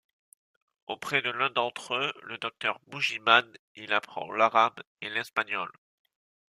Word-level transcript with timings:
Auprès 0.87 1.21
de 1.21 1.29
l'un 1.29 1.51
d'entre 1.51 1.93
eux, 1.93 2.11
le 2.23 2.39
docteur 2.39 2.79
Bougiman, 2.87 3.45
il 3.75 3.93
apprend 3.93 4.31
l'arabe 4.31 4.81
et 4.99 5.11
l'espagnol. 5.11 5.69